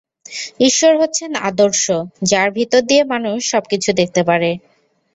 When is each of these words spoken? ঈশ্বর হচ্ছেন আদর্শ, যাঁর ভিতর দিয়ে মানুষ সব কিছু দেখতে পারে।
ঈশ্বর 0.59 0.93
হচ্ছেন 1.01 1.31
আদর্শ, 1.49 1.83
যাঁর 2.23 2.49
ভিতর 2.57 2.81
দিয়ে 2.89 3.03
মানুষ 3.13 3.37
সব 3.51 3.63
কিছু 3.71 3.89
দেখতে 3.93 4.21
পারে। 4.29 4.49